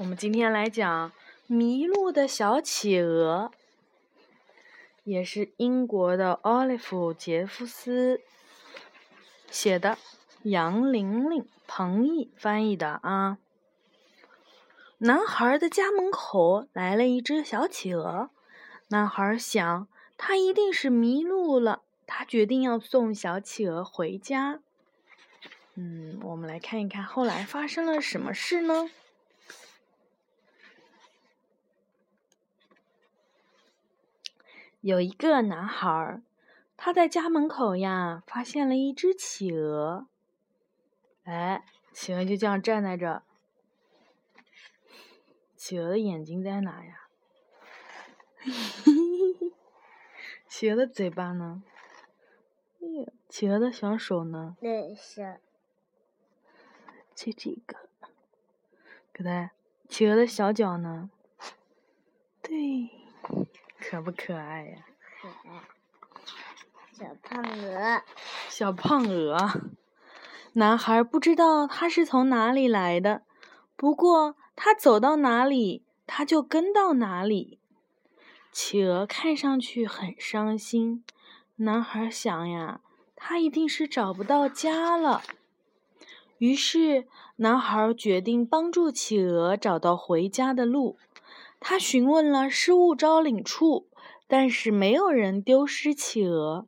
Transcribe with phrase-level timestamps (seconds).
[0.00, 1.10] 我们今天来讲
[1.46, 3.50] 《迷路的小企鹅》，
[5.04, 8.22] 也是英国的奥利弗·杰夫斯
[9.50, 9.98] 写的，
[10.44, 13.36] 杨玲玲、彭毅翻译的啊。
[14.96, 18.30] 男孩的家门口来了一只小企鹅，
[18.88, 19.86] 男孩想，
[20.16, 21.82] 他一定是迷路了。
[22.06, 24.60] 他决定要送小企鹅回家。
[25.74, 28.88] 嗯，我们来看一看后来发生了什么事呢？
[34.80, 36.22] 有一个男孩，
[36.76, 40.08] 他在家门口呀，发现了一只企鹅。
[41.24, 43.22] 哎，企鹅就这样站在这。
[45.54, 47.08] 企鹅的眼睛在哪呀？
[50.48, 51.62] 企鹅的嘴巴呢？
[53.28, 54.56] 企鹅的小手呢？
[54.60, 55.40] 那是。
[57.14, 57.90] 就这个，
[59.12, 59.50] 给它？
[59.86, 61.10] 企鹅的小脚呢？
[62.40, 62.88] 对，
[63.80, 64.84] 可不可爱呀？
[65.20, 65.62] 可爱。
[66.92, 68.02] 小胖鹅。
[68.48, 69.62] 小胖鹅。
[70.52, 73.22] 男孩不知道他是从哪里来的，
[73.76, 77.58] 不过他走到哪里，他就跟到哪里。
[78.52, 81.04] 企鹅看上去很伤心。
[81.56, 82.80] 男孩想呀，
[83.14, 85.22] 他一定是找不到家了。
[86.38, 90.98] 于是，男孩决定帮助企鹅找到回家的路。
[91.60, 93.86] 他询问了失物招领处，
[94.26, 96.66] 但是没有人丢失企鹅。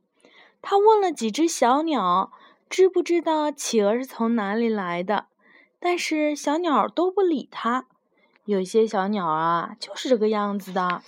[0.61, 2.31] 他问了几只小鸟，
[2.69, 5.25] 知不知道企鹅是从哪里来的？
[5.79, 7.87] 但是小鸟都不理他。
[8.45, 11.01] 有些小鸟啊，就是这个样子的。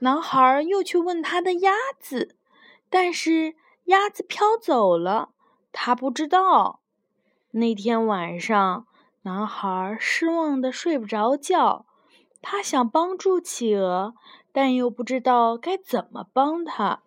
[0.00, 2.36] 男孩又去问他的鸭子。
[2.90, 5.30] 但是鸭子飘走了，
[5.72, 6.80] 他不知道。
[7.52, 8.86] 那天晚上，
[9.22, 11.86] 男孩失望的睡不着觉。
[12.42, 14.14] 他想帮助企鹅，
[14.52, 17.00] 但又不知道该怎么帮他。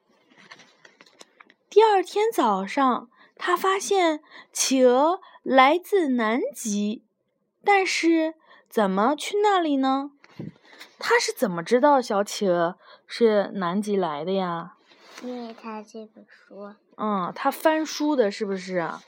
[1.70, 4.22] 第二天早上，他发现
[4.54, 7.04] 企鹅来自南极，
[7.64, 8.36] 但是
[8.70, 10.12] 怎么去那里呢？
[10.98, 14.78] 他是怎么知道小企鹅是南极来的呀？
[15.22, 19.02] 因为他这本书，嗯，他翻书的是不是啊？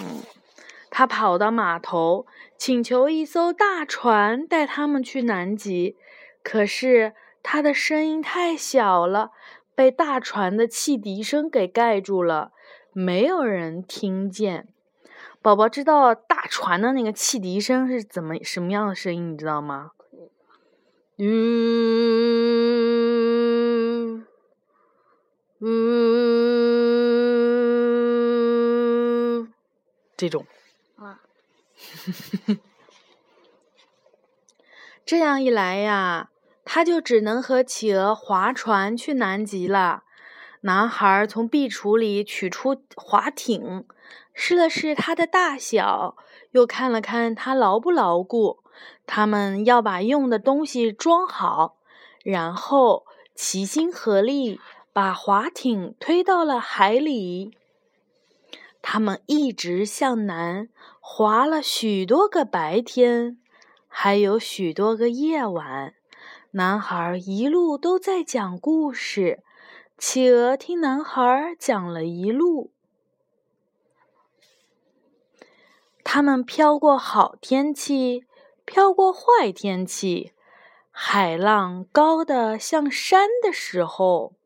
[0.00, 0.22] 嗯，
[0.98, 2.26] 他跑到码头，
[2.56, 5.94] 请求一艘大船带他们去南极。
[6.42, 9.30] 可是他的声音太小了，
[9.76, 12.50] 被大船的汽笛声给盖住了，
[12.92, 14.66] 没有人听见。
[15.40, 19.34] 宝宝知道大船的那个汽笛声是怎么什么样的声音？
[19.34, 19.92] 你知道吗？
[21.18, 21.28] 嗯。
[25.60, 25.78] 嗯，
[30.16, 30.44] 这种。
[30.98, 31.20] 啊。
[35.06, 36.30] 这样一来呀，
[36.64, 40.04] 他就只能和企鹅划船去南极了。
[40.62, 43.86] 男孩从壁橱里取出划艇，
[44.34, 46.16] 试了试它的大小，
[46.50, 48.62] 又看了看它牢不牢固。
[49.06, 51.78] 他们要把用的东西装好，
[52.22, 54.60] 然后齐心合力。
[54.90, 57.56] 把划艇推到了海里，
[58.90, 63.38] 他们一直向南划了许多个白天，
[63.86, 65.92] 还有许多个夜晚。
[66.52, 69.42] 男孩一路都在讲故事，
[69.98, 72.72] 企鹅听男孩讲了一路。
[76.02, 78.24] 他们飘过好天气，
[78.64, 80.32] 飘过坏天气，
[80.90, 84.37] 海浪高的像山的时候。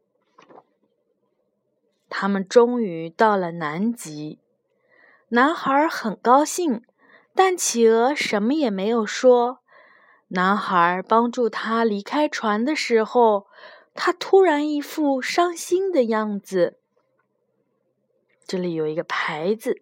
[2.14, 4.38] 他们终于到了南极，
[5.30, 6.82] 男孩很高兴，
[7.34, 9.60] 但企鹅什么也没有说。
[10.28, 13.46] 男孩帮助他离开船的时候，
[13.94, 16.78] 他突然一副伤心的样子。
[18.46, 19.80] 这里有一个牌子，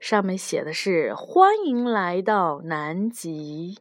[0.00, 3.78] 上面写的是“欢迎来到南极”。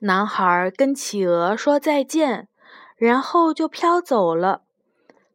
[0.00, 2.48] 男孩跟企鹅说再见。
[2.98, 4.62] 然后就飘走了。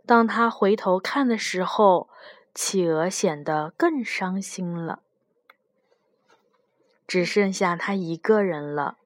[0.06, 2.10] 当他回头看的时候，
[2.54, 5.01] 企鹅显得更伤心了。
[7.07, 8.98] 只剩下他一个人了，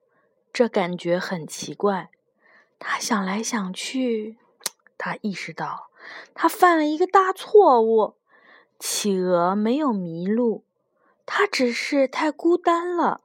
[0.52, 2.10] 这感觉很奇怪。
[2.80, 4.38] 他想来想去，
[4.96, 5.90] 他意识到
[6.34, 8.16] 他犯了一个大错误。
[8.78, 10.64] 企鹅没有迷路，
[11.26, 13.20] 它只是太孤单了。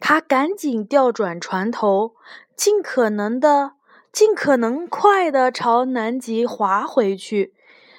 [0.00, 2.14] 他赶紧调转船头，
[2.56, 3.72] 尽可能的、
[4.12, 7.52] 尽可能快的朝南极划回去。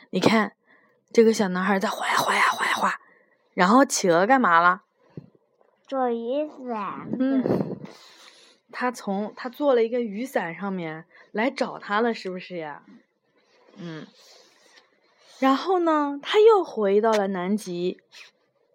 [0.09, 0.53] 你看，
[1.11, 2.99] 这个小男孩在划呀划呀划呀划，
[3.53, 4.83] 然后企鹅干嘛了？
[5.87, 7.09] 做雨伞。
[7.19, 7.77] 嗯，
[8.71, 12.83] 他从他做了一个雨伞上面来找他了，是不是呀？
[13.77, 14.07] 嗯。
[15.39, 17.99] 然后呢，他又回到了南极。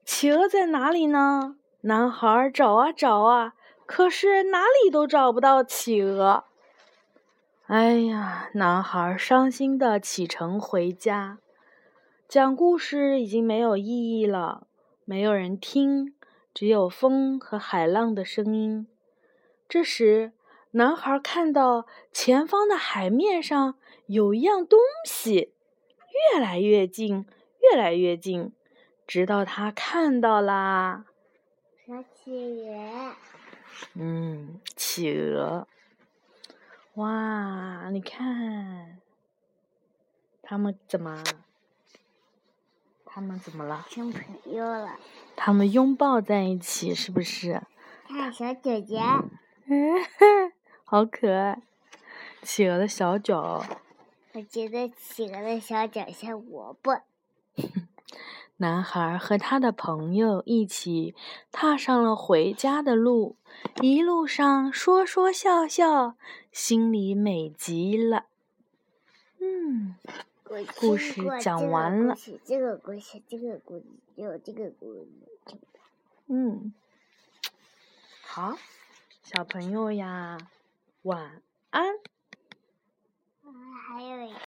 [0.04, 1.56] 企鹅在哪里呢？
[1.86, 3.52] 男孩找啊找啊，
[3.84, 6.44] 可是哪里都找不到企鹅。
[7.66, 11.36] 哎呀，男孩伤心的启程回家。
[12.26, 14.66] 讲故事已经没有意义了，
[15.04, 16.14] 没有人听，
[16.54, 18.86] 只有风和海浪的声音。
[19.68, 20.32] 这时，
[20.70, 23.74] 男孩看到前方的海面上
[24.06, 25.52] 有一样东西，
[26.32, 27.26] 越来越近，
[27.60, 28.54] 越来越近，
[29.06, 31.04] 直到他看到啦。
[31.86, 33.14] 小企鹅。
[33.92, 35.68] 嗯，企鹅。
[36.94, 38.98] 哇，你看，
[40.42, 41.22] 他们怎么？
[43.04, 43.84] 他们怎么了？
[43.90, 44.98] 成朋友了。
[45.36, 47.60] 他们拥抱在一起，是不是？
[48.08, 48.98] 看小姐姐。
[49.66, 50.02] 嗯，
[50.84, 51.60] 好可爱。
[52.42, 53.62] 企鹅的小脚。
[54.32, 57.02] 我觉得企鹅的小脚像萝卜。
[58.58, 61.14] 男孩和他的朋友一起
[61.50, 63.36] 踏上了回家的路，
[63.80, 66.16] 一路上说说笑笑，
[66.52, 68.26] 心里美极了。
[69.40, 69.96] 嗯。
[70.78, 72.14] 故事讲完了。
[72.44, 73.84] 这个故事，这个故事，
[74.14, 75.08] 有这个故事。
[76.28, 76.72] 嗯，
[78.22, 78.56] 好，
[79.22, 80.38] 小朋友呀，
[81.02, 81.96] 晚安。
[83.88, 84.34] 还有一。